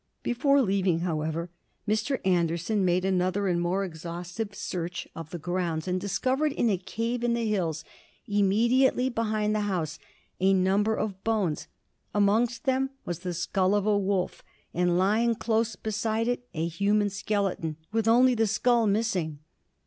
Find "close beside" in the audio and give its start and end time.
15.35-16.27